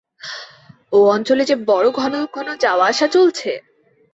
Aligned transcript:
ও 0.93 0.99
অঞ্চলে 1.09 1.43
যে 1.45 1.55
বড়ো 1.67 1.89
ঘন 1.91 2.13
ঘন 2.27 2.47
যাওয়া-আসা 2.55 3.07
চলছে! 3.07 3.51